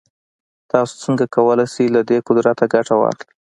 [0.71, 3.27] تاسې څنګه کولای شئ له دې قدرته ګټه واخلئ.